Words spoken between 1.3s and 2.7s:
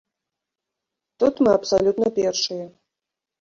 мы абсалютна першыя.